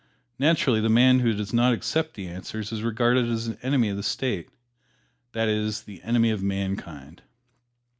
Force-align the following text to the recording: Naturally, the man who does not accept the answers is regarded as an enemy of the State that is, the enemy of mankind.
Naturally, 0.39 0.81
the 0.81 0.89
man 0.89 1.19
who 1.19 1.31
does 1.35 1.53
not 1.53 1.73
accept 1.73 2.15
the 2.15 2.25
answers 2.27 2.71
is 2.71 2.81
regarded 2.81 3.29
as 3.29 3.45
an 3.45 3.59
enemy 3.61 3.87
of 3.89 3.97
the 3.97 4.01
State 4.01 4.49
that 5.33 5.47
is, 5.47 5.83
the 5.83 6.01
enemy 6.01 6.31
of 6.31 6.41
mankind. 6.41 7.21